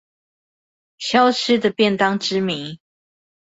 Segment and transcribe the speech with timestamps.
[0.97, 2.79] 消失的便當之謎